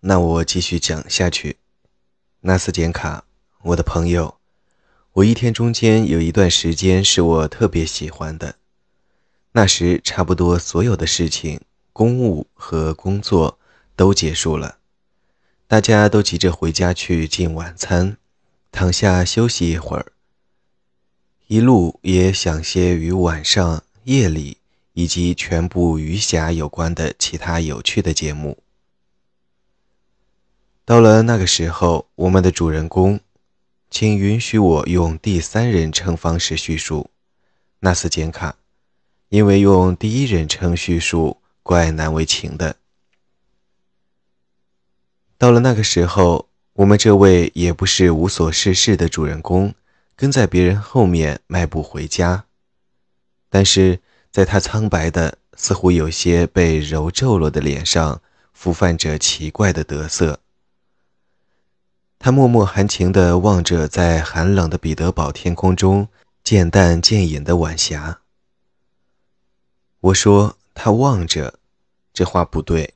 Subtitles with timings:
[0.00, 1.56] 那我继续讲下去。
[2.40, 3.24] 纳斯简卡，
[3.62, 4.36] 我的朋友，
[5.12, 8.56] 我一天中间有一段时间是我特别喜欢的。
[9.52, 11.60] 那时差不多所有的事情、
[11.92, 13.58] 公务和工作
[13.94, 14.78] 都结束了，
[15.66, 18.16] 大家都急着回家去进晚餐，
[18.72, 20.12] 躺下休息一会儿。
[21.48, 24.58] 一路也想些与晚上、夜里。
[24.92, 28.58] 以及全部余暇有关的其他有趣的节目。
[30.90, 33.20] 到了那个时候，我们的主人公，
[33.90, 37.10] 请允许我用第三人称方式叙述
[37.78, 38.56] 纳斯简卡，
[39.28, 42.74] 因为用第一人称叙述怪难为情的。
[45.38, 49.72] 到了那个时候，我们这位也不是无所事事的主人公，
[50.16, 52.46] 跟在别人后面迈步回家，
[53.48, 54.00] 但是。
[54.32, 58.22] 在他苍白的、似乎有些被揉皱了的脸上，
[58.52, 60.38] 浮泛着奇怪的得色。
[62.22, 66.06] 他默默含情地望着在寒冷的彼得堡天空中
[66.44, 68.20] 渐淡渐隐的晚霞。
[70.00, 71.58] 我说：“他望着，
[72.12, 72.92] 这话不对，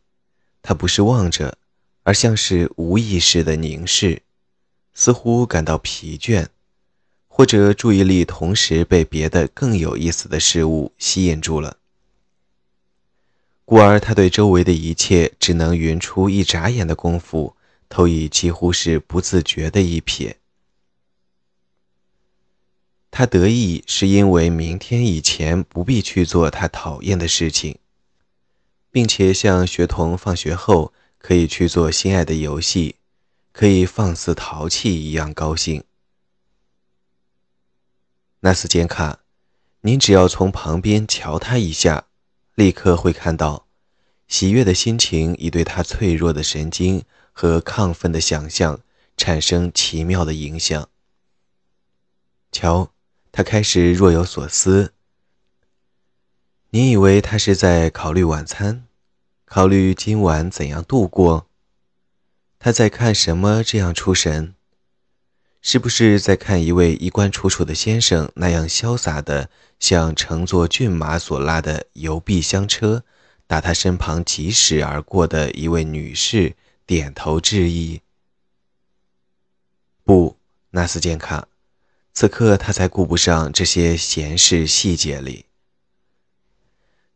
[0.61, 1.57] 他不是望着，
[2.03, 4.21] 而像是无意识的凝视，
[4.93, 6.49] 似乎感到疲倦。”
[7.27, 11.79] 或者注意力同时被别的更有意思的事物吸引住了，
[13.65, 17.57] 故而他对周围的一切只能匀出一眨眼的功夫，
[17.95, 20.35] 头已几乎是不自觉的一瞥。
[23.13, 27.79] 他得意是因为明天以前不必去做他讨厌的事情，
[28.91, 32.97] 并且像学童放学后可以去做心爱的游戏，
[33.53, 35.85] 可以放肆淘气一样高兴。
[38.41, 39.21] 纳斯简卡，
[39.83, 42.09] 您只要从旁边瞧他一下，
[42.57, 43.69] 立刻会看到，
[44.27, 47.05] 喜悦的心情已对他脆弱的神经
[47.35, 48.81] 和亢奋的想象
[49.19, 50.89] 产生奇妙的影响。
[52.51, 52.93] 瞧，
[53.31, 54.95] 他开始若有所思。
[56.71, 58.85] 你以为他是在考虑晚餐，
[59.45, 61.47] 考虑今晚怎样度过？
[62.59, 63.63] 他在看什么？
[63.63, 64.55] 这样出神？
[65.61, 73.03] 是不是在看一位衣冠楚楚的先生那样潇洒的，像乘坐骏马所拉的油壁香车，
[73.47, 76.55] 打他身旁疾驶而过的一位女士
[76.87, 78.03] 点头致意？
[80.05, 80.37] 不，
[80.71, 81.49] 纳斯健卡，
[82.13, 85.47] 此刻他才顾不上这些闲事细节里。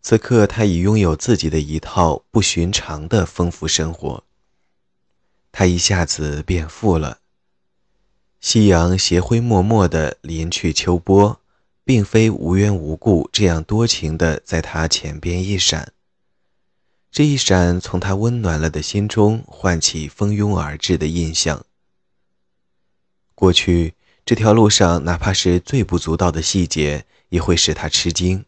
[0.01, 4.25] 此刻他已拥有自己的一套不寻常的丰富生活。
[5.53, 7.19] 他一下子变富了。
[8.41, 11.41] 夕阳斜晖脉脉地临去秋波，
[11.85, 15.93] 并非无缘无故这样多情地在他前边一闪。
[17.11, 21.65] 这一闪从他温暖了的心中唤起蜂拥而至的印象。
[23.35, 28.45] 过去这条路上，哪怕是最不足道的细节，也会使他吃惊。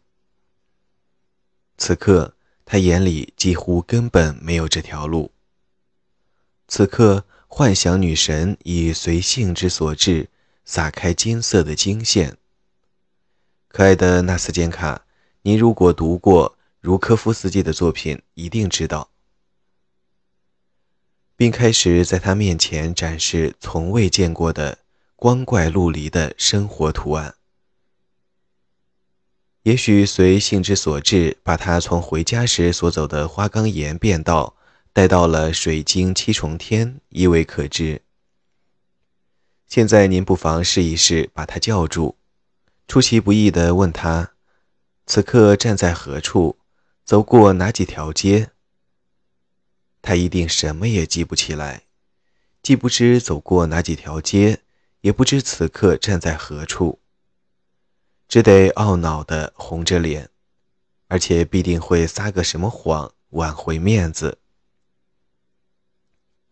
[1.77, 2.35] 此刻
[2.65, 5.31] 他眼里几乎根本没有这条路。
[6.67, 7.25] 此刻。
[7.53, 10.29] 幻想女神已随性之所至，
[10.63, 12.37] 撒开金色的金线。
[13.67, 15.03] 可爱的纳斯简卡，
[15.41, 19.09] 您如果读过茹科夫斯基的作品，一定知道，
[21.35, 24.79] 并开始在他面前展示从未见过的
[25.15, 27.35] 光怪陆离的生活图案。
[29.63, 34.57] 也许随性之所至，把他从回家时所走的花岗岩变道。
[34.93, 38.01] 带到了水晶七重天，亦未可知。
[39.65, 42.17] 现在您不妨试一试，把他叫住，
[42.89, 44.33] 出其不意地问他：
[45.05, 46.57] 此刻站在何处，
[47.11, 48.51] 走过哪几条街？
[50.01, 51.83] 他一定什么也记不起来，
[52.63, 54.61] 既不知走过哪几条街，
[55.01, 56.99] 也不知此刻站在何处，
[58.29, 60.29] 只得懊恼地红着脸，
[61.09, 64.37] 而且必定会撒个什么谎，挽回面子。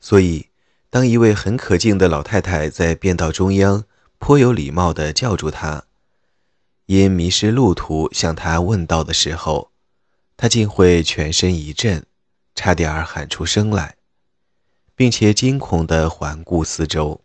[0.01, 0.49] 所以，
[0.89, 3.85] 当一位很可敬的老太太在便道中央
[4.17, 5.85] 颇有礼貌地叫住他，
[6.87, 9.68] 因迷失路途向他问道的时候，
[10.41, 12.05] 他竟会全身一震，
[12.55, 13.97] 差点儿喊出声来，
[14.95, 17.19] 并且惊恐地环顾四周。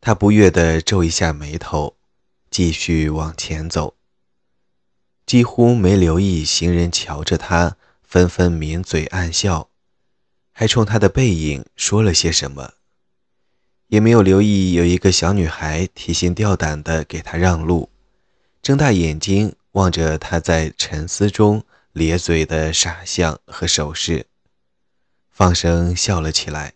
[0.00, 1.98] 他不悦地皱一下眉头，
[2.50, 3.94] 继续往前走，
[5.26, 9.68] 几乎没留意行人瞧着他，纷纷抿嘴暗笑。
[10.50, 12.72] 还冲他的背影说了些什么，
[13.88, 17.90] 也没有留意有一个小女孩提心吊胆地给他让路，
[18.62, 24.26] 睁大眼睛望着他在沉思中咧嘴的傻相和手势。
[25.30, 26.74] 放声笑了起来。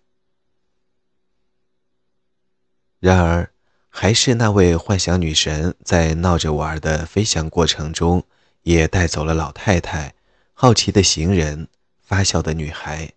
[2.98, 3.50] 然而，
[3.88, 8.24] 还是那位幻想女神在闹着玩的飞翔过程中，
[8.62, 10.14] 也带走了老太太、
[10.52, 11.68] 好奇的行人、
[12.02, 13.12] 发笑的女孩，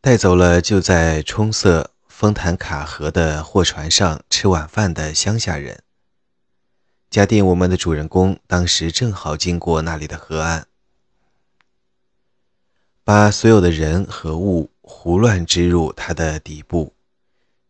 [0.00, 5.81] 带走了就在冲色丰坦卡河的货船上吃晚饭的乡下人。
[7.12, 10.64] 假定我们的主人公当时正好经过那里的河岸，
[13.04, 16.94] 把所有的人和物胡乱织入它的底部，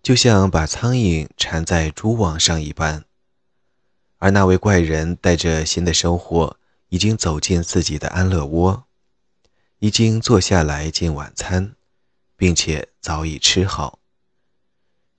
[0.00, 3.04] 就像把苍蝇缠在蛛网上一般。
[4.18, 6.56] 而那位怪人带着新的收获，
[6.90, 8.84] 已经走进自己的安乐窝，
[9.80, 11.74] 已经坐下来进晚餐，
[12.36, 13.98] 并且早已吃好。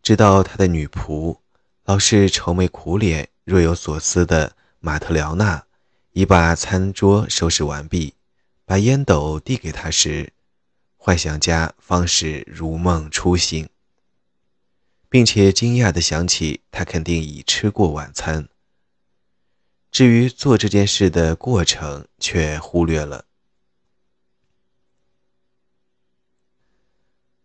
[0.01, 1.39] 直到他的女仆，
[1.83, 3.27] 老是愁眉苦脸。
[3.43, 5.65] 若有所思的马特辽娜
[6.11, 8.15] 已把餐桌收拾完毕，
[8.65, 10.31] 把烟斗递给他时，
[10.95, 13.67] 幻想家方是如梦初醒，
[15.09, 18.47] 并且惊讶地想起他肯定已吃过晚餐。
[19.91, 23.25] 至于做这件事的过程，却忽略了。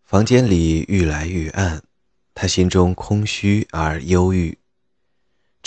[0.03, 1.83] 房间里愈来愈暗，
[2.33, 4.57] 他心中空虚而忧郁。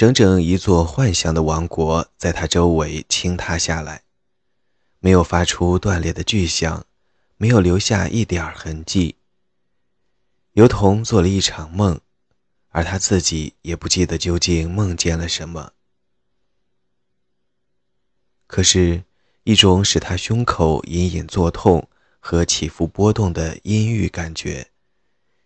[0.02, 4.02] 整整一座幻想的王国在他周围倾塌下来，
[4.98, 6.84] 没有发出断裂的巨响，
[7.36, 9.14] 没有留下一点痕迹，
[10.54, 12.00] 如同做了一场梦，
[12.70, 15.70] 而他自己也不记得究竟梦见了什么。
[18.48, 19.04] 可是，
[19.44, 21.88] 一种使他胸口隐隐作痛
[22.18, 24.66] 和起伏波动的阴郁感觉，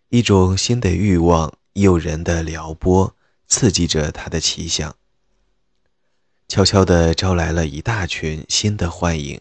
[0.08, 3.14] 一种新的欲望诱人的撩拨。
[3.48, 4.96] 刺激着他的奇想，
[6.48, 9.40] 悄悄地招来了一大群新的幻影。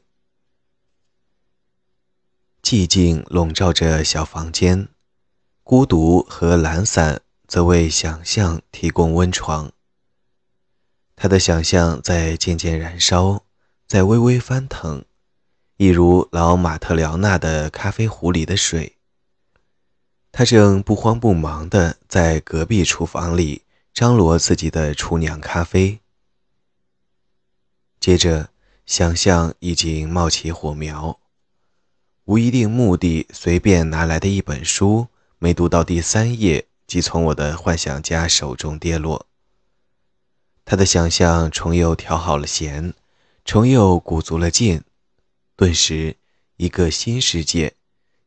[2.62, 4.88] 寂静笼罩着小房间，
[5.64, 9.72] 孤独和懒散则为想象提供温床。
[11.16, 13.44] 他的想象在渐渐燃烧，
[13.88, 15.06] 在微微翻腾，
[15.78, 18.98] 一如老马特辽纳的咖啡壶里的水。
[20.32, 23.65] 他正不慌不忙地在隔壁厨房里。
[23.96, 26.02] 张罗自己的厨娘咖啡。
[27.98, 28.50] 接着，
[28.86, 31.18] 想象已经冒起火苗，
[32.26, 35.08] 无一定目的，随便拿来的一本书，
[35.40, 39.28] 没读到第三页，即从我的幻想家手中跌落。
[40.66, 42.94] 他的想象重又调好了弦，
[43.46, 44.84] 重又鼓足了劲，
[45.56, 46.18] 顿时，
[46.58, 47.76] 一个新世界，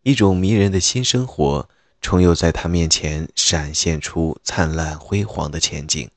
[0.00, 1.68] 一种迷人的新生活。
[2.00, 6.10] 重又在他面前闪现出灿烂辉煌的前景。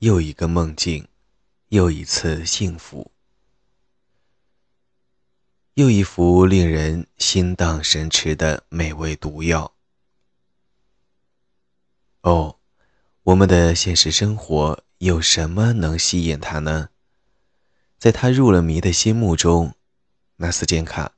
[0.00, 1.08] 又一个梦境，
[1.70, 3.10] 又一次幸福，
[5.74, 9.72] 又一幅令人心荡神驰的美味毒药。
[12.20, 12.58] 哦，
[13.22, 16.90] 我们的现实生活有什么能吸引他呢？
[17.98, 19.74] 在他入了迷的心目中，
[20.36, 21.15] 纳斯健卡。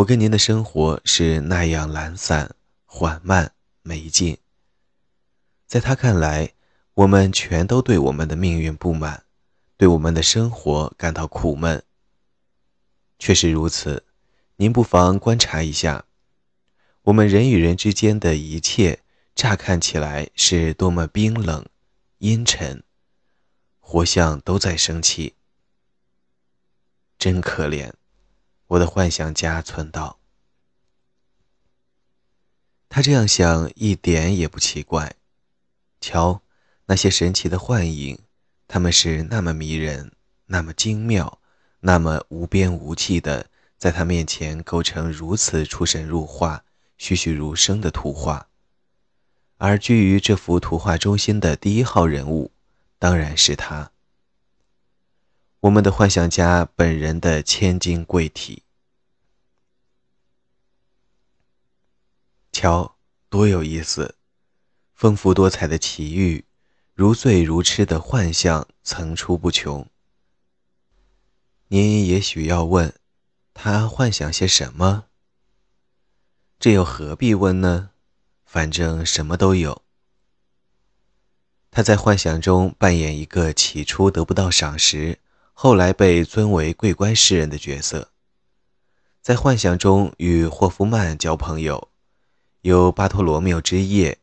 [0.00, 2.54] 我跟您的生活是那样懒散、
[2.86, 3.52] 缓慢、
[3.82, 4.38] 没劲。
[5.66, 6.54] 在他看来，
[6.94, 9.24] 我们全都对我们的命运不满，
[9.76, 11.82] 对我们的生活感到苦闷。
[13.18, 14.04] 确实如此，
[14.56, 16.06] 您不妨观察一下，
[17.02, 19.00] 我们人与人之间的一切，
[19.34, 21.66] 乍看起来是多么冰冷、
[22.18, 22.82] 阴沉，
[23.80, 25.34] 活像都在生气。
[27.18, 27.92] 真可怜。
[28.70, 30.20] 我的幻想家存道
[32.88, 35.16] ：“他这样想一点也不奇怪。
[36.00, 36.42] 瞧，
[36.86, 38.20] 那些神奇的幻影，
[38.68, 40.12] 他们是那么迷人，
[40.46, 41.40] 那么精妙，
[41.80, 43.46] 那么无边无际的，
[43.76, 46.64] 在他面前构成如此出神入化、
[46.96, 48.46] 栩栩如生的图画。
[49.56, 52.52] 而居于这幅图画中心的第一号人物，
[53.00, 53.90] 当然是他。”
[55.60, 58.62] 我们的幻想家本人的千金贵体，
[62.50, 62.96] 瞧，
[63.28, 64.14] 多有意思！
[64.94, 66.46] 丰富多彩的奇遇，
[66.94, 69.86] 如醉如痴的幻象层出不穷。
[71.68, 72.94] 您也许要问，
[73.52, 75.08] 他幻想些什么？
[76.58, 77.90] 这又何必问呢？
[78.46, 79.82] 反正什么都有。
[81.70, 85.18] 他在幻想中扮演一个起初得不到赏识。
[85.62, 88.08] 后来被尊为桂冠诗人的角色，
[89.20, 91.90] 在幻想中与霍夫曼交朋友，
[92.62, 94.16] 有巴托罗缪之夜，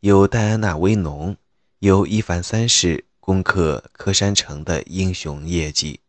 [0.00, 1.36] 有戴安娜威农，
[1.78, 6.00] 有伊凡三世攻克科山城的英雄业绩。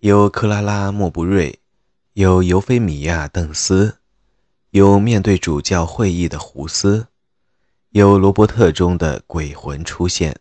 [0.00, 1.58] 有克拉拉·莫布瑞，
[2.12, 3.96] 有尤菲米亚·邓斯，
[4.72, 7.06] 有面对主教会议的胡斯，
[7.92, 10.38] 有罗伯特中的鬼魂出现。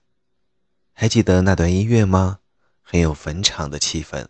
[0.92, 2.40] 还记得那段音乐吗？
[2.92, 4.28] 很有坟场的气氛。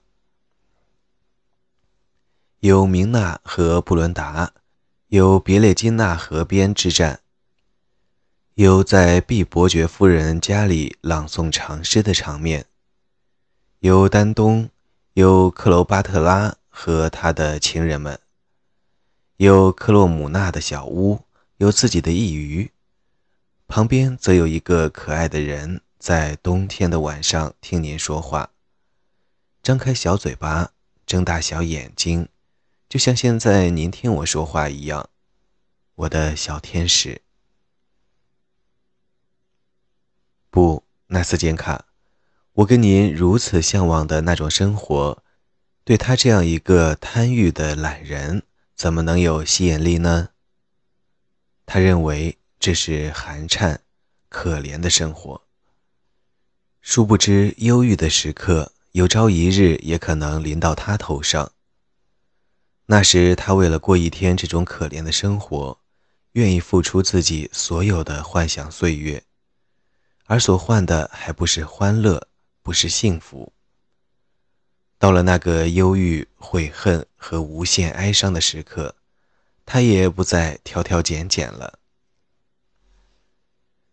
[2.60, 4.54] 有明娜和布伦达，
[5.08, 7.22] 有别列金纳河边之战，
[8.54, 12.68] 有在毕伯爵夫人家里朗诵长诗的场面，
[13.80, 14.70] 有丹东，
[15.14, 18.20] 有克罗巴特拉和他的情人们，
[19.38, 21.22] 有克洛姆纳的小屋，
[21.58, 22.70] 有自己的一隅，
[23.68, 28.50] 旁边则有一个可爱的人在冬天的晚上听您说话，
[29.62, 30.72] 张开小嘴巴，
[31.06, 32.28] 睁大小眼睛。
[32.90, 35.12] 就像现在您听我说话一样，
[35.94, 37.22] 我的小天使。
[40.50, 41.86] 不，纳斯简卡，
[42.54, 45.24] 我跟您如此向往的那种生活，
[45.84, 48.42] 对他这样一个贪欲的懒人，
[48.76, 50.30] 怎么能有吸引力呢？
[51.68, 53.82] 他认为这是寒颤、
[54.30, 55.44] 可怜的生活。
[56.82, 61.52] 殊不知，忧郁的时刻有朝一日也可能临到他头上。
[62.88, 65.80] 那时，他为了过一天这种可怜的生活，
[66.34, 69.24] 愿意付出自己所有的幻想岁月，
[70.26, 72.28] 而所换的还不是欢乐，
[72.64, 73.54] 不是幸福。
[74.98, 78.96] 到了那个忧郁、悔恨和无限哀伤的时刻，
[79.66, 81.80] 他也不再挑挑拣拣了。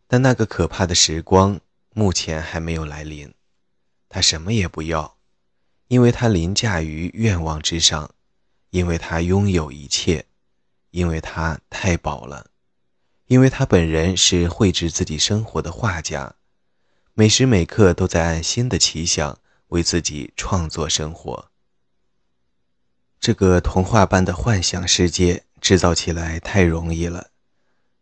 [0.07, 1.61] 但那个可怕的时光
[1.99, 3.35] 目前还没有来临，
[4.09, 5.17] 他什么也不要，
[5.88, 8.14] 因为他凌驾于愿望之上。
[8.71, 10.26] 因为他拥有一切，
[10.90, 12.50] 因为他太饱了，
[13.26, 16.35] 因为他本人是绘制自己生活的画家，
[17.14, 19.38] 每时每刻都在按新的奇想
[19.69, 21.50] 为自己创作生活。
[23.19, 27.31] 这个童话般的幻想世界制造起来太容易了，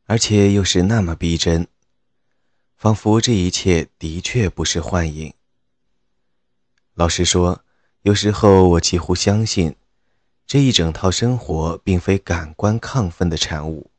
[0.07, 1.69] 而且又是那么逼真，
[2.77, 5.33] 仿佛这一切的确不是幻影。
[6.95, 7.65] 老实说，
[8.03, 9.77] 有时候我几乎相信。
[10.47, 13.91] 这一整套生活并非感官亢奋的产物，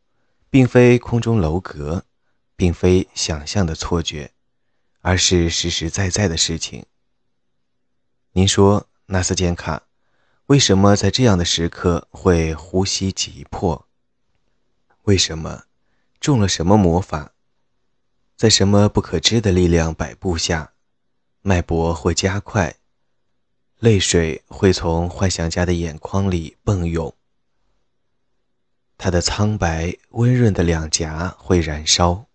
[0.50, 2.06] 并非空中楼阁，
[2.56, 4.32] 并非想象的错觉，
[5.02, 6.86] 而是实实在在的事情。
[8.32, 9.84] 您说，纳斯简卡，
[10.46, 13.86] 为什么在这样的时刻会呼吸急迫？
[15.04, 15.66] 为什么
[16.22, 17.34] 中了什么魔法，
[18.38, 20.74] 在什么不可知的力量摆布下，
[21.42, 22.76] 脉搏会加快？
[23.80, 27.16] 泪水会从幻想家的眼眶里迸涌，
[28.96, 32.28] 他的苍白温润的两颊会燃烧，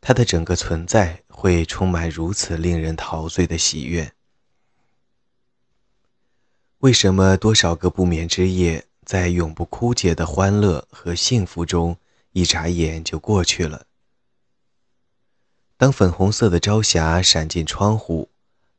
[0.00, 4.12] 他的整个存在会充满如此令人陶醉的喜悦。
[6.78, 11.96] 为什么多少个不眠之夜，在永不枯竭的欢乐和幸福中，
[12.32, 13.86] 一眨眼就过去了？
[15.78, 18.30] 当粉红色的朝霞闪进窗户。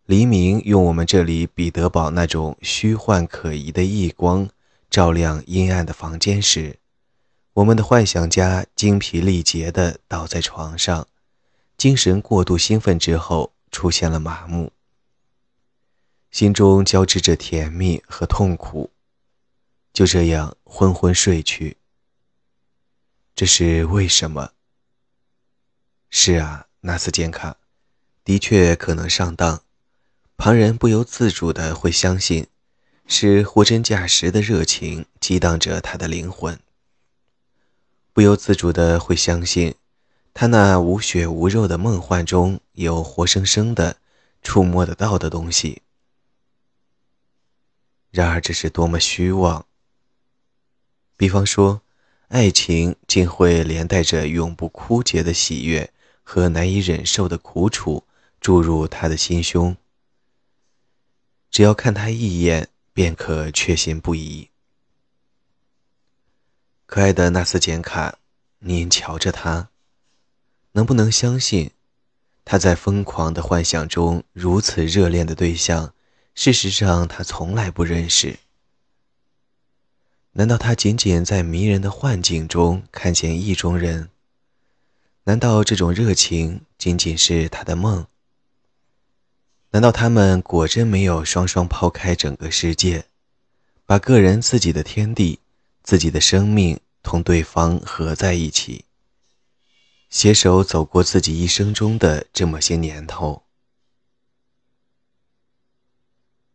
[0.06, 4.50] 黎明用我们这里彼得堡那种虚幻可疑的异光
[4.90, 6.80] 照亮阴暗的房间时，
[7.54, 11.06] 我们的幻想家精疲力竭地倒在床上，
[11.78, 14.72] 精神过度兴奋之后出现了麻木，
[16.32, 18.90] 心中交织着甜蜜和痛苦，
[19.92, 21.76] 就这样昏昏睡去。
[23.36, 24.52] 这是为什么？
[26.10, 27.58] 是啊，纳斯健卡，
[28.24, 29.64] 的确可能上当。
[30.38, 32.48] 旁人不由自主的会相信，
[33.08, 36.60] 是货真价实的热情激荡着他的灵魂。
[38.14, 39.74] 不由自主的会相信，
[40.34, 43.98] 他那无血无肉的梦幻中有活生生的、
[44.44, 45.82] 触摸得到的东西。
[48.12, 49.66] 然而，这是多么虚妄！
[51.16, 51.82] 比方说，
[52.28, 55.92] 爱情竟会连带着永不枯竭的喜悦
[56.30, 58.04] 和难以忍受的苦楚
[58.42, 59.78] 注入他的心胸。
[61.50, 64.50] 只要看他一眼，便可确信不疑。
[66.86, 68.20] 可爱的纳斯简卡，
[68.60, 69.70] 您瞧着他，
[70.74, 71.72] 能不能相信，
[72.44, 75.94] 他在疯狂的幻想中如此热恋的对象，
[76.36, 78.38] 事实上他从来不认识？
[80.34, 84.10] 难道他仅仅在迷人的幻境中看见意中人？
[85.28, 88.08] 难道这种热情仅仅是他的梦？
[89.72, 93.08] 难道他们果真没有双双抛开整个世界，
[93.86, 95.42] 把个人自己的天地、
[95.84, 98.86] 自己的生命同对方合在一起，
[100.10, 103.44] 携手走过自己一生中的这么些年头？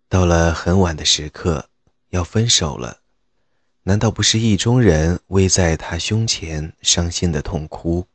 [0.09, 1.69] 到了很晚的时刻，
[2.09, 3.01] 要分手了，
[3.83, 8.07] 难道不是意中人偎在他胸前伤心的痛哭？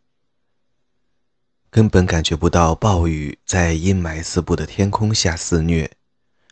[1.69, 5.91] 根本感觉不到暴雨在阴霾四布的天空下肆虐，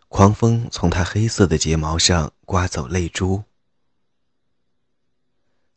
[0.08, 3.44] 狂风从他黑色的睫毛上刮走泪珠。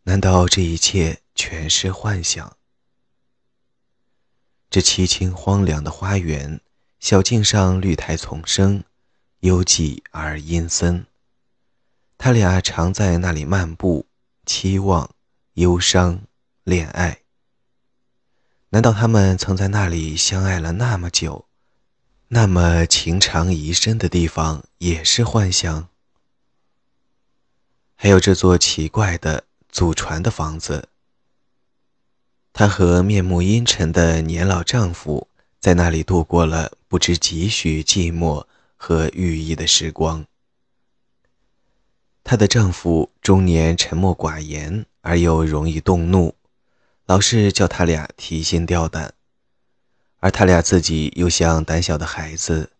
[0.04, 2.56] 难道这一切全是幻想？
[4.70, 6.60] 这凄清荒凉的花园，
[7.00, 8.84] 小径上绿苔丛生。
[9.42, 11.06] 幽寂而阴森，
[12.16, 14.06] 他俩常在那里漫步，
[14.44, 15.08] 期望、
[15.52, 16.22] 忧伤、
[16.64, 17.20] 恋爱。
[18.70, 21.46] 难道他们曾在那里相爱了那么久？
[22.28, 25.88] 那么情长遗深的地方也是幻想？
[27.94, 30.88] 还有这座奇怪的祖传的房子，
[32.52, 38.44] 她和面目阴沉的年老丈夫在那里度过了不知几许寂寞。
[38.80, 40.24] 和寓意的时光。
[42.22, 46.36] 她的丈夫中年沉默寡言而又容易动怒，
[47.08, 49.14] 老是叫他俩提心吊胆，
[50.18, 52.72] 而他俩自己又像胆小的孩子，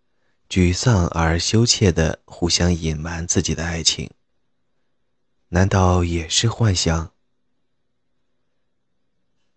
[0.50, 4.11] 沮丧而羞怯地互相隐瞒自己的爱情。
[5.49, 7.11] 难道也是幻想？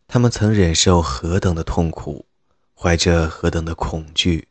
[0.07, 2.25] 他们曾忍受何等的痛苦，
[2.73, 4.47] 怀着何等的恐惧，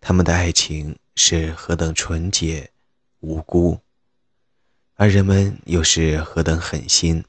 [0.00, 0.96] 他们的爱情。
[1.16, 2.70] 是何等纯洁、
[3.18, 3.78] 无辜，
[4.94, 7.22] 而人们又是何等狠心。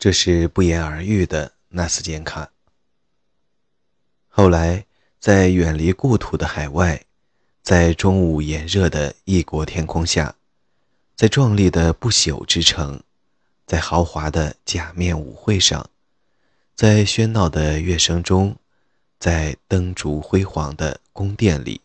[0.00, 2.50] 这是不言而喻的纳斯简卡。
[4.28, 4.86] 后来，
[5.18, 7.04] 在远离故土的海外，
[7.62, 10.34] 在中午炎热的异国天空下，
[11.14, 13.02] 在壮丽的不朽之城，
[13.66, 15.90] 在豪华的假面舞会上，
[16.74, 18.56] 在喧闹的乐声中，
[19.18, 21.82] 在灯烛辉煌的宫殿里。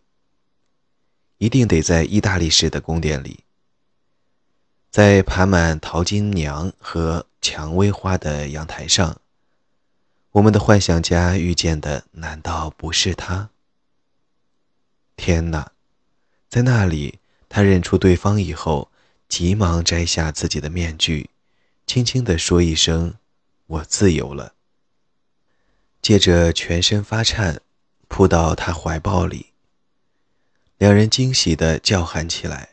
[1.38, 3.42] 一定得在意大利式的宫殿里，
[4.90, 9.22] 在爬满淘金娘和蔷薇花的阳台上，
[10.32, 13.52] 我们的幻想家遇见的难道不是他？
[15.16, 15.72] 天哪，
[16.50, 18.90] 在那里，他认出对方以后，
[19.30, 21.30] 急忙摘下自己的面具，
[21.86, 23.14] 轻轻地说一声
[23.68, 24.56] ：“我自由了。”
[26.02, 27.62] 接着全身发颤，
[28.08, 29.52] 扑到他怀抱里。
[30.80, 32.70] 两人惊喜地叫喊起来，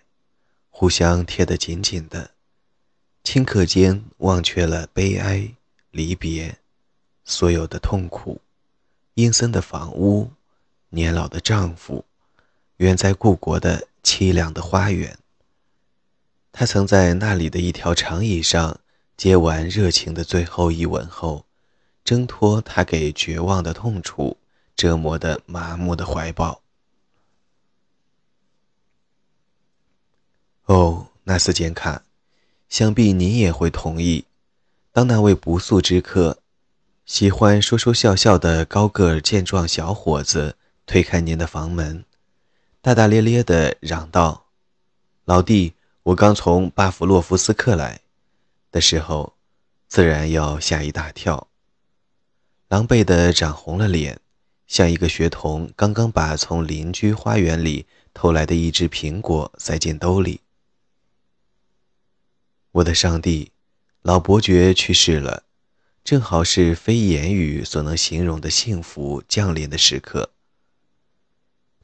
[0.71, 2.32] 互相贴得紧紧的，
[3.25, 5.55] 顷刻间忘却了悲哀、
[5.91, 6.59] 离别，
[7.25, 8.41] 所有的痛苦，
[9.15, 10.33] 阴森的房屋，
[10.91, 12.05] 年老的丈夫，
[12.79, 15.19] 远在故国的凄凉的花园。
[16.51, 18.81] 他曾在那里的一条长椅上
[19.17, 21.47] 接完热情的最后一吻后，
[22.05, 24.37] 挣脱他给绝望的痛楚
[24.75, 26.61] 折磨的麻木的怀抱。
[30.65, 32.03] 哦，纳斯简卡，
[32.73, 34.25] 想必您也会同意。
[34.93, 36.39] 当那位不速之客、
[37.05, 40.57] 喜欢说说笑笑的高个儿健壮小伙子
[40.87, 42.07] 推开您的房门，
[42.81, 44.47] 大大咧咧地嚷道
[45.27, 48.01] ：“老弟，我刚从巴甫洛夫斯克来。”
[48.73, 49.35] 的时候，
[49.87, 51.49] 自然要吓一大跳，
[52.69, 54.19] 狼狈地涨红了脸，
[54.67, 60.41] 像一个学童刚刚把从邻居花园里偷来的一只苹果塞进兜里。
[62.73, 63.53] 我的上帝，
[64.01, 65.45] 老伯爵去世了，
[66.03, 70.31] 正好是非言语所能形容的幸福降临的时刻。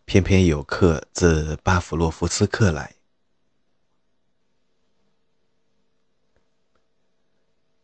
[0.06, 2.94] 偏偏有客自巴甫洛夫斯克来，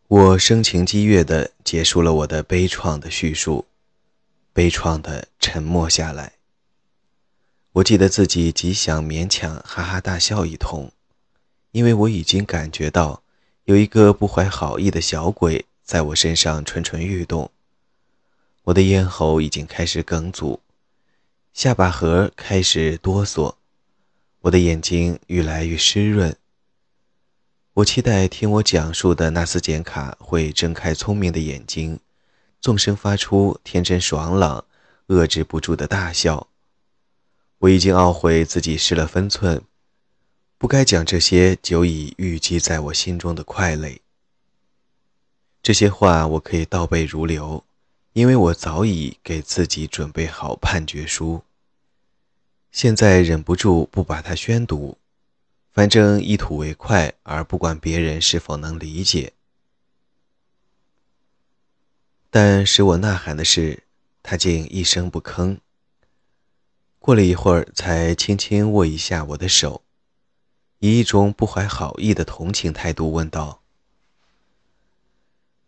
[0.09, 3.67] 我声情激越地结束了我的悲怆的叙述，
[4.55, 6.33] 悲怆地沉默下来。
[7.73, 10.90] 我记得自己极想勉强哈哈大笑一通。
[11.75, 13.25] 因为我已经感觉到，
[13.65, 17.51] 有一个不怀好意的小鬼在我身上蠢蠢欲动。
[18.63, 20.61] 我的咽喉已经开始梗阻，
[21.53, 23.57] 下巴颏开始哆嗦，
[24.43, 26.37] 我的眼睛愈来愈湿润。
[27.73, 31.99] 我期待听我讲述的纳斯简卡会睁开聪明的眼睛，
[32.61, 34.65] 纵声发出天真爽朗、
[35.09, 36.47] 遏制不住的大笑。
[37.59, 39.61] 我已经懊悔自己失了分寸。
[40.64, 44.00] 不该讲这些久已郁积在我心中的快泪。
[45.62, 47.62] 这些话我可以倒背如流，
[48.14, 51.42] 因为我早已给自己准备好判决书。
[52.72, 54.96] 现在忍不住不把它宣读，
[55.70, 59.35] 反正一吐为快，而不管别人是否能理解。
[62.31, 63.83] 但使我呐喊的是，
[64.22, 65.59] 他竟一声不吭。
[66.98, 69.84] 过了一会儿，才轻轻握一下我的手，
[70.85, 73.62] 以一种不怀好意的同情态度问道：“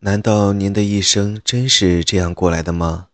[0.01, 3.09] 难道您的一生真是这样过来的吗？”